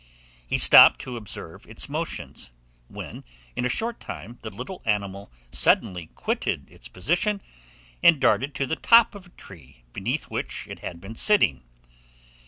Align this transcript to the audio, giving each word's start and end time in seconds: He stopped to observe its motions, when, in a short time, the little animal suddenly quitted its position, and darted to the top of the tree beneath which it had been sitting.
He 0.47 0.57
stopped 0.57 0.99
to 1.01 1.15
observe 1.15 1.67
its 1.67 1.87
motions, 1.87 2.51
when, 2.87 3.23
in 3.55 3.65
a 3.65 3.69
short 3.69 3.99
time, 3.99 4.39
the 4.41 4.49
little 4.49 4.81
animal 4.83 5.31
suddenly 5.51 6.07
quitted 6.15 6.67
its 6.71 6.87
position, 6.87 7.39
and 8.01 8.19
darted 8.19 8.55
to 8.55 8.65
the 8.65 8.75
top 8.75 9.13
of 9.13 9.25
the 9.25 9.29
tree 9.29 9.83
beneath 9.93 10.23
which 10.23 10.65
it 10.67 10.79
had 10.79 11.01
been 11.01 11.13
sitting. 11.13 11.61